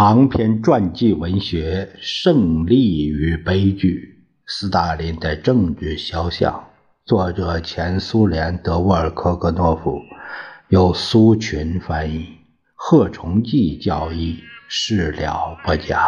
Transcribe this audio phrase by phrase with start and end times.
[0.00, 6.54] 长篇传记文学《胜利与悲剧：斯大林的政治肖像》，
[7.04, 10.00] 作者前苏联德沃尔科格诺夫，
[10.70, 12.26] 由苏群翻译，
[12.74, 14.38] 贺崇济教义，
[14.68, 16.00] 事了不讲。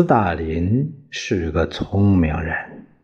[0.00, 2.56] 斯大林是个聪明人，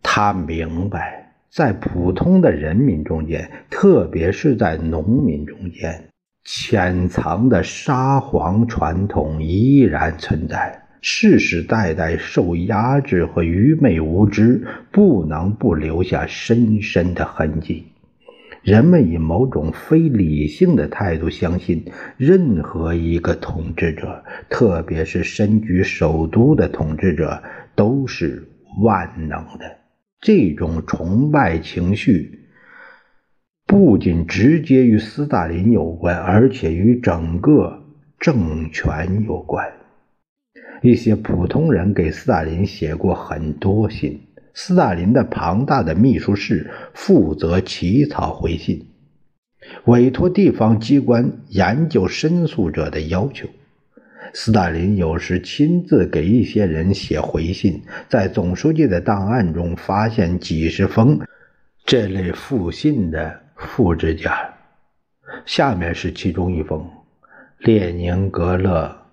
[0.03, 6.09] 他明白，在普通的人民中间，特别是在农民中间，
[6.43, 17.85] 潜藏的沙皇传统依然存在，世世代代受压制和愚昧无知，不能不留下深深的痕迹。
[18.67, 21.85] 人们以某种非理性的态度相信，
[22.17, 27.45] 任何一个统治者，特别是身居首都的统治者，
[27.77, 28.49] 都是
[28.83, 29.77] 万能的。
[30.21, 32.41] 这种崇拜情绪
[33.69, 37.85] 不仅直接与斯大林有关，而且与整个
[38.19, 39.65] 政权有关。
[40.83, 44.26] 一些普通人给斯大林写过很多信。
[44.59, 48.87] 斯大林的庞大的秘书室负责起草回信，
[49.85, 53.47] 委托地方机关研究申诉者的要求。
[54.33, 61.21] 斯大林有时亲自给一些人写回信，在总书记的档案中发现几十封
[61.85, 64.33] 这类复信的复制件。
[65.45, 66.83] 下面是其中一封：
[67.59, 69.06] 列宁格勒。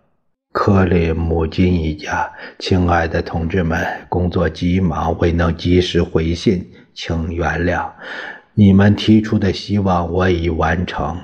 [0.53, 7.89] 克里姆金一家，亲爱的同志们，工作急忙，未能及时回信，请原谅。
[8.53, 11.17] 你们提出的希望我已完成，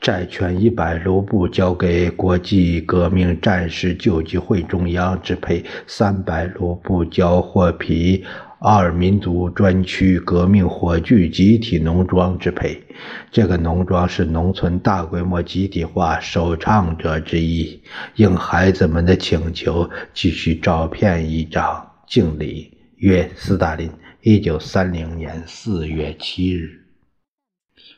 [0.00, 8.24] 债券一百卢布交给国际革命战士救济会中央支配，三百卢布交货皮。
[8.60, 12.82] 二民族专区革命火炬集体农庄支配，
[13.30, 17.80] 这个农庄是农村大规模集体化首倡者之一。
[18.16, 21.88] 应孩子们的请求，继续照片一张。
[22.08, 23.88] 敬礼，约斯大林。
[24.22, 26.68] 一九三零年四月七日。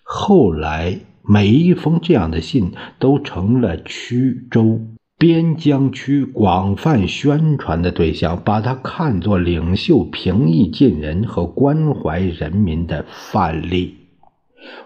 [0.02, 4.78] 后来，每一封这样的信都成了区州。
[5.20, 13.96] 边疆区广泛宣传的对象，把他看作领袖平易近人和关怀人民的范例。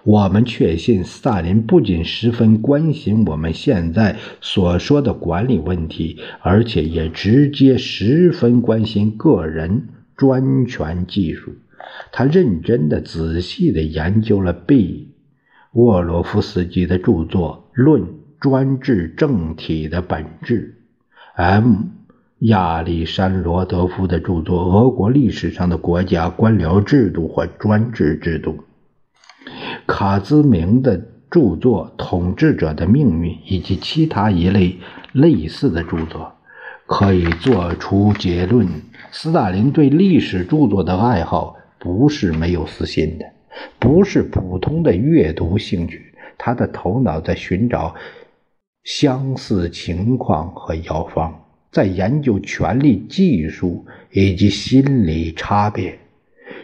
[0.02, 9.86] 我们确信，萨林不仅十分关心我们现在所说的管理问题，而且也直接十分关心个人
[10.16, 11.52] 专权技术。
[12.10, 15.10] 他认真的、仔细的研究了 B.
[15.74, 18.02] 沃罗夫斯基的著作《论》。
[18.40, 20.76] 专制政体的本质
[21.34, 21.82] ，M.
[22.40, 28.52] 亚历山罗德夫的著作《俄国历史上的国家官僚制度和专制制度》，
[29.86, 30.98] 卡兹明的
[31.30, 34.76] 著作《统治者的命运》以及其他一类
[35.12, 36.34] 类似的著作，
[36.86, 38.68] 可以做出结论：
[39.10, 43.24] 斯大林对历史著作的爱好不是没有私心的，
[43.78, 47.94] 不是普通的阅读兴趣，他的头脑在寻找。
[48.84, 51.34] 相似情况和药方，
[51.72, 55.98] 在研究权力技术以及心理差别。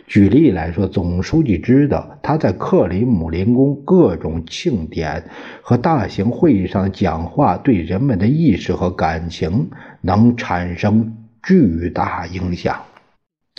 [0.07, 5.25] 举例来说，总书记知道他在克里姆林宫各种庆典
[5.63, 9.71] 和大型会议上讲话对人们的意识和感情
[10.03, 12.77] 能产生巨大影响。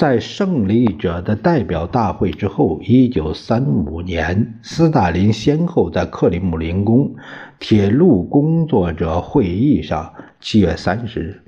[0.01, 7.13] 在胜利者的代表大会之后，1935年，斯大林先后在克里姆林宫
[7.59, 11.41] 铁路工作者会议上（七月三十日）、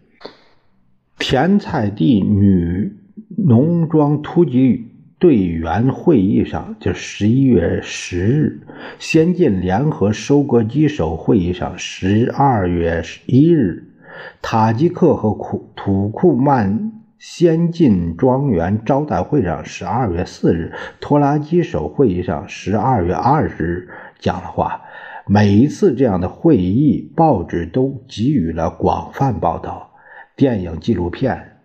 [1.17, 2.95] 田菜地女
[3.35, 4.85] 农庄突击
[5.17, 8.61] 队员会议上（就十一月十日）、
[9.01, 13.95] 先进联合收割机手会议上（十二月一日）、
[14.43, 17.02] 塔吉克和库土库曼。
[17.25, 23.89] 先进庄园招待会上，十二月四日；拖拉机手会议上，十二月二十日
[24.19, 24.81] 讲了话。
[25.25, 29.89] 每一次这样的会议，报纸都给予了广泛报道，
[30.35, 31.59] 电影纪录片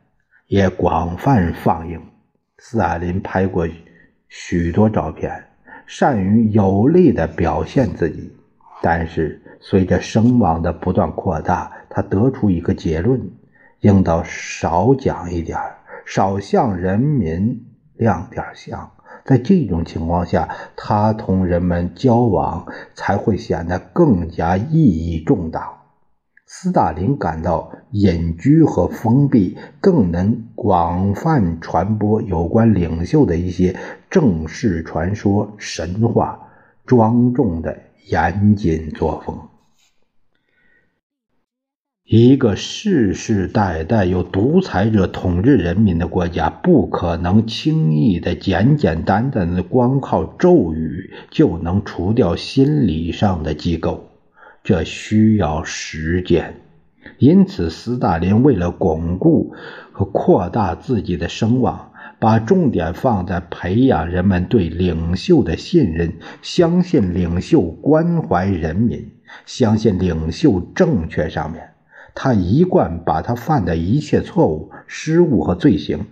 [0.47, 2.01] 也广泛放映。
[2.59, 3.67] 斯大林拍过
[4.29, 5.43] 许多照片，
[5.87, 8.33] 善于有力地表现自己。
[8.81, 13.21] 但是，随着声望的不断扩大，他得出一个结论。
[13.81, 15.59] 应当少讲一点
[16.07, 18.91] 少向人民亮点相。
[19.25, 25.75] 在这种情况下，他同人们交往才会显得更加意义重大。
[26.47, 33.77] 斯大林感到隐居和封闭更能广泛传播有关领袖的一些
[34.09, 36.49] 正式传说、神话、
[36.87, 39.39] 庄重的严谨作风。
[42.11, 54.09] 一个世世代代由独裁者统治人民的国家，不可能轻易的、简简单单的光靠咒语就能除掉心理上的机构，
[54.65, 56.63] 这需要时间。
[57.19, 59.53] 因此，斯大林为了巩固
[59.93, 69.11] 和扩大自己的声望，把重点放在培养人们对领袖的信任，相信领袖关怀人民，
[69.45, 71.69] 相信领袖正确上面。
[72.15, 76.07] 他一贯把他犯的一切错误、失误和罪行，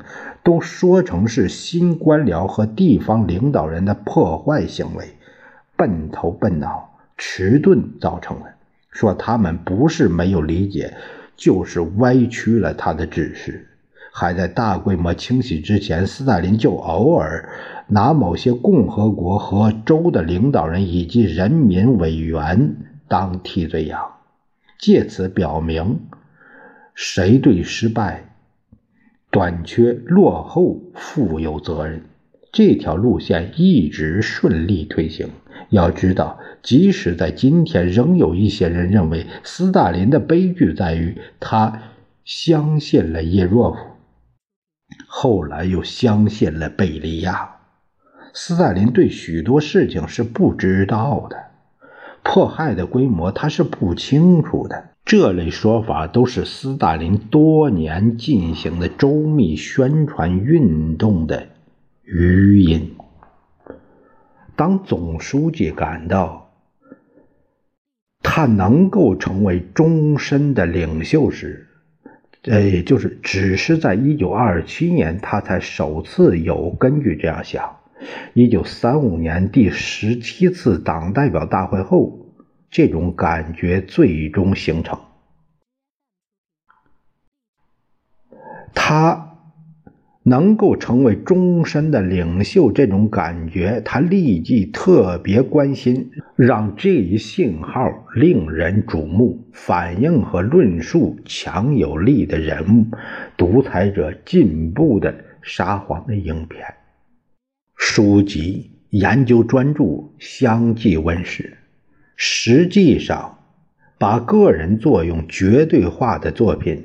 [0.45, 5.17] 都说成是新官僚和地方领导人的破坏行为，
[5.77, 8.47] 笨头笨脑、迟钝造成的。
[8.91, 10.95] 说他们不是没有理解，
[11.37, 13.69] 就是歪曲了他的指示。
[14.13, 17.51] 还在大规模清洗之前，斯大林就偶尔
[17.89, 22.77] 拿某些共和国和州的领导人以及人民委员
[23.09, 24.16] 当替罪羊。
[24.79, 26.01] 借此表明，
[26.95, 28.35] 谁对失败、
[29.31, 32.03] 短缺、落后负有责任。
[32.53, 35.29] 这条路线一直顺利推行。
[35.71, 41.83] 要知道，即使在今天，仍有一些人认为斯大林的悲剧在于他
[42.25, 43.79] 相信了叶若夫，
[45.07, 47.57] 后来又相信了贝利亚。
[48.33, 51.37] 斯大林对许多事情是不知道的。
[52.29, 61.47] 迫害的规模他是不清楚的，这类说法都是斯大林多年进行的周密宣传运动的
[62.03, 62.97] 余音。
[64.57, 66.51] 当总书记感到
[68.23, 71.69] 他能够成为终身的领袖时，
[72.43, 77.76] 呃，就是只是在一九二七年，他才首次有根据这样想。
[78.35, 82.35] 一九三五年第十七次党代表大会后，
[82.71, 84.99] 这种感觉最终形成。
[88.75, 89.39] 他
[90.23, 97.81] 能够成为终身的领袖，这种感觉，他立即特别关心，让这一信号
[98.15, 102.87] 令人瞩目、反应和论述强有力的人物，
[103.37, 106.63] 独裁者进步的沙皇的影片。
[107.89, 109.85] 书籍研究专著
[110.19, 111.57] 相继问世，
[112.17, 113.39] 实际上
[113.97, 116.85] 把个人作用绝对化的作品，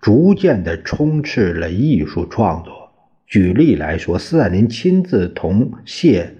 [0.00, 2.92] 逐渐的充斥了艺术创作。
[3.26, 6.32] 举例来说，斯大林亲自同谢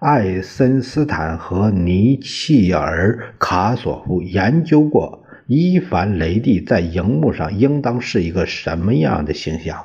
[0.00, 9.84] 艾森斯坦和尼契尔卡索夫研究过伊凡雷帝在荧幕上应当是一个什么样的形象。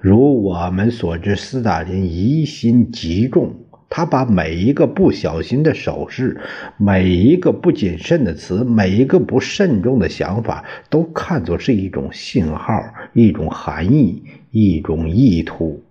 [0.00, 3.54] 如我们所知，斯大林疑心极重，
[3.90, 6.40] 他把每一个不小心的手势、
[6.78, 12.72] 每一个不谨慎的词、每一个不慎重的想法，都看作是一种信号、
[13.12, 15.82] 一种含义、一种意图。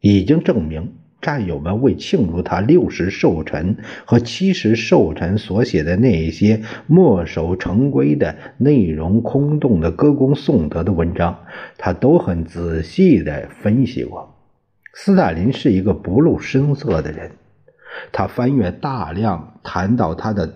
[0.00, 0.92] 已经证明。
[1.20, 11.40] 战友们为庆祝他六十寿辰和七十寿辰所写的那些墨守成规的内容空洞的歌功颂德的文章，
[11.76, 14.34] 他都很仔细地分析过。
[14.94, 17.32] 斯大林是一个不露声色的人，
[18.12, 20.54] 他翻阅大量谈到他的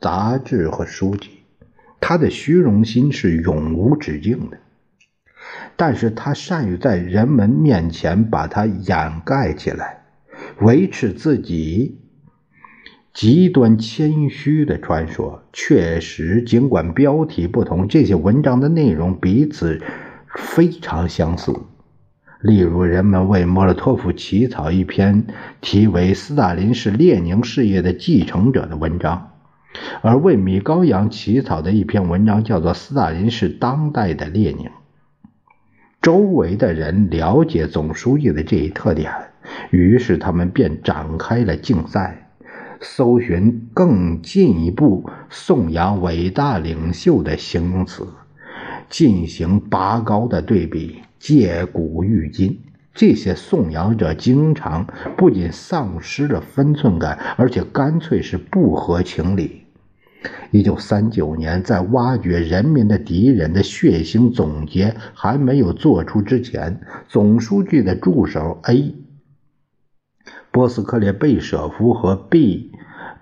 [0.00, 1.30] 杂志和书籍，
[2.00, 4.58] 他的虚荣心是永无止境的，
[5.74, 10.01] 但是他善于在人们面前把它掩盖起来。
[10.60, 11.98] 维持自己
[13.12, 19.80] 极端谦虚的传说，确实，尽管标题不同，这些文章的内容彼此
[20.34, 21.52] 非常相似。
[22.40, 25.26] 例如，人们为莫洛托夫起草一篇
[25.60, 29.30] 题为《斯大林是列宁事业的继承者》的文章，
[30.00, 34.66] 而为米高扬起草的一篇文章叫做《斯大林是当代的列宁》。
[36.00, 39.12] 周围的人了解总书记的这一特点。
[39.70, 42.30] 于是他们便展开了竞赛，
[42.80, 48.06] 搜寻更进一步颂扬伟大领袖的形容词，
[48.88, 52.58] 进行拔高的对比，借古喻今。
[52.94, 59.62] 这些颂扬者经常不仅丧失了分寸感，而且干脆是不合情理。
[60.50, 68.94] 一九三九年，在挖掘人民的敌人的血腥总结还没有做出之前，总书记的助手 A。
[70.52, 72.72] 波斯克列贝舍夫和毕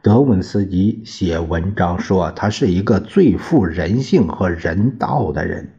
[0.03, 5.71] 德文斯基写文章说，他是一个最富人性和人道的人。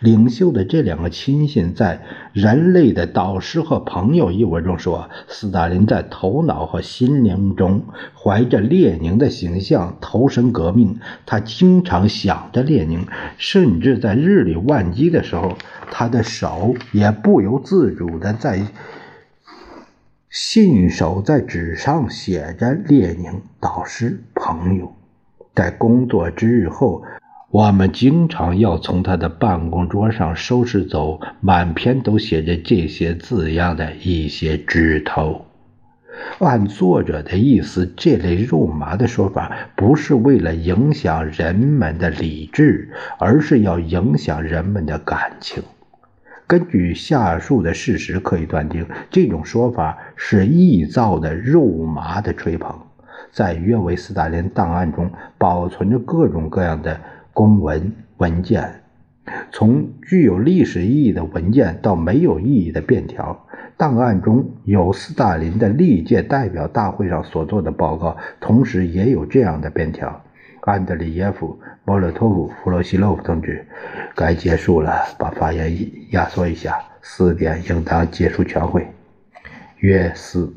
[0.00, 2.02] 领袖的这两个亲信在
[2.34, 10.98] “人类的导师和朋友”一文中说，斯大林在头脑和心灵中怀着列宁的形象投身革命。
[11.24, 13.06] 他经常想着列宁，
[13.38, 15.56] 甚至在日理万机的时候，
[15.92, 18.60] 他的手也不由自主地在
[20.30, 24.94] 信手在纸上写着“列宁导师朋友”。
[25.54, 27.02] 在工作之日后。
[27.52, 35.46] 我们经常要从他的办公桌上收拾走满篇都写着这些字样的一些枝头。
[36.38, 45.60] 按作者的意思，这类肉麻的说法不是为了影响人们的理智，而是要影响人们的感情。
[46.50, 52.76] 根据下述的事实可以断定，这种说法是臆造的肉麻的吹捧。
[53.30, 57.00] 在约维斯大林档案中保存着各种各样的。
[57.32, 58.82] 公文文件，
[59.52, 63.46] 从具有历史意义的文件到没有意义的便条。
[63.76, 70.20] 档案中有斯大林的历届代表大会上所做的报告，同时也有这样的便条：
[70.62, 73.66] 安德里耶夫、莫洛托夫、弗罗西洛夫同志，
[74.14, 75.74] 该结束了，把发言
[76.10, 78.86] 压缩一下，四点应当结束全会。
[79.78, 80.52] 约四。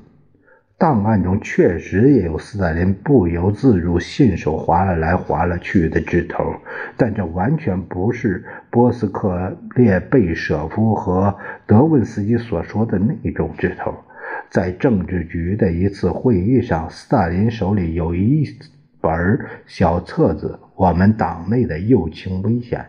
[0.76, 6.54] 档案中确实也有斯大林不由自主、信手划了来划了去的指头，
[6.98, 13.94] 但这完全不是波斯克列贝舍夫和德文斯基所说的那种指头。
[14.50, 18.44] 在政治局的一次会议上，斯大林手里有一
[19.04, 22.80] 本小册子，《我们党内的右倾危险》。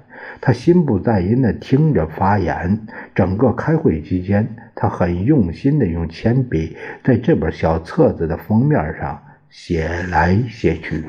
[0.41, 4.49] 他心不在焉地听着发言，整个开会期间。
[4.77, 11.05] 他很用心地用铅笔在这本小册子的封面上写来写去。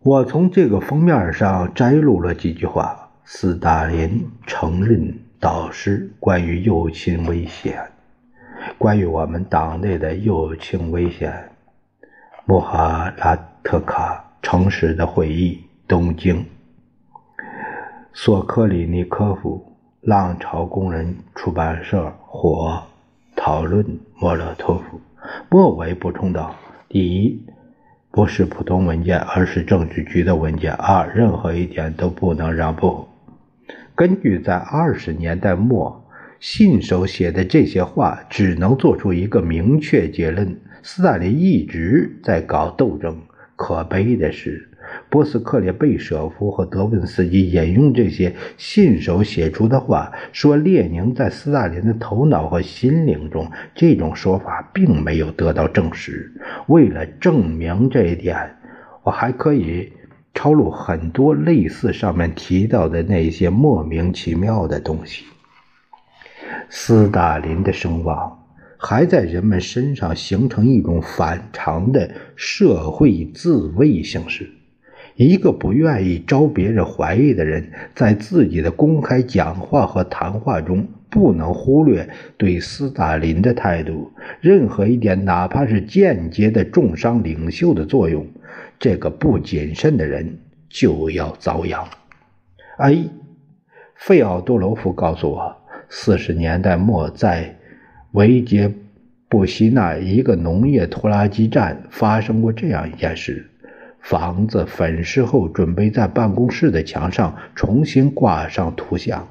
[0.00, 7.78] 我从这个封面上摘录了几句话：斯大林承认导师关于右倾危险，
[8.78, 11.50] 关于我们党内的右倾危险。
[12.46, 16.44] 穆哈拉特卡诚实的会议，东京。
[18.12, 19.70] 索科里尼科夫。
[20.02, 22.82] 浪潮工人出版社火
[23.34, 25.00] 讨论莫洛托夫。
[25.48, 26.54] 莫维补充道
[26.90, 27.42] ：“第一，
[28.10, 33.08] 不是普通文件，而是政治局的文件；二，任何一点都不能让步。”
[33.96, 36.04] 根据在二十年代末
[36.38, 43.16] 信手写的这些话，只能做出一个明确结论：斯大林一直在搞斗争。
[43.56, 44.68] 可悲的是。
[45.08, 53.50] 波斯克列贝舍夫和德文斯基引用这些信手写出的话，说列宁在斯大林的头脑和心灵中。
[53.74, 56.30] 这种说法并没有得到证实。
[56.66, 58.56] 为了证明这一点，
[59.04, 59.90] 我还可以
[60.34, 65.24] 抄录很多类似上面提到的那些莫名其妙的东西。
[66.68, 68.43] 斯大林的声望
[68.86, 74.50] 还在人们身上形成一种反常的社会自卫形式。
[75.16, 84.12] 一个不愿意招别人怀疑的人，在自己的公开讲话和谈话中，不能忽略对斯大林的态度。
[84.42, 88.26] 任何一点，哪怕是间接的重伤领袖的作用，
[88.78, 91.88] 这个不谨慎的人就要遭殃。
[92.76, 93.08] A.
[93.94, 95.56] 费奥多罗夫告诉我，
[95.88, 97.56] 四十年代末在
[98.14, 98.72] 维杰
[99.28, 103.50] 布希纳一个农业拖拉机站发生过这样一件事。
[104.00, 109.26] 房子粉饰后，准备在办公室的墙上重新挂上图像。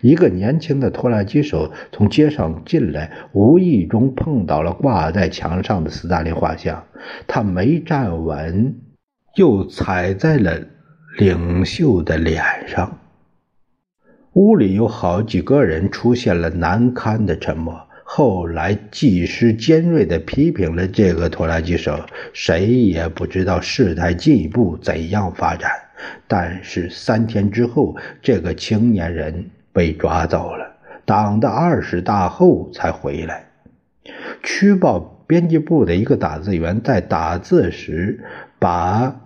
[0.00, 6.82] 一个年轻的拖拉机手从街上进来，无意中碰到了挂在墙上的斯大林画像，
[7.26, 8.74] 他没站稳，
[9.36, 10.58] 又踩在了
[11.18, 12.98] 领袖的脸上。
[14.32, 17.78] 屋里有好几个人出现了难堪的沉默。
[18.14, 21.98] 后来，技师尖锐地批评了这个拖拉机手。
[22.34, 25.70] 谁也不知道事态进一步怎样发展。
[26.28, 30.76] 但是三天之后，这个青年人被抓走了。
[31.06, 33.46] 党的二十大后才回来。
[34.42, 38.22] 区报编辑部的一个打字员在打字时，
[38.58, 39.22] 把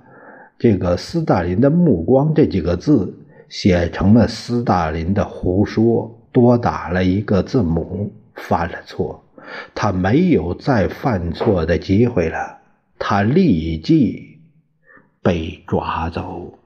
[0.61, 3.13] 这个“斯大林的目光”这几个字
[3.49, 8.13] 写成了“斯大林的胡说”，多打了一个字母。
[8.37, 9.25] 犯了错，
[9.75, 12.59] 他没有再犯错的机会了。
[12.99, 14.39] 他立即
[15.23, 16.59] 被抓走。